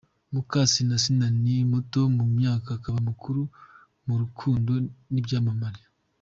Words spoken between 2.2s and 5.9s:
myaka akaba mukuru mu rukundo n’ibyamamare.